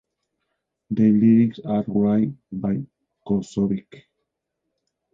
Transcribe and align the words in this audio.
The 0.89 1.11
lyrics 1.11 1.59
are 1.63 1.83
written 1.87 2.39
by 2.51 2.81
Kozowyk. 3.27 4.05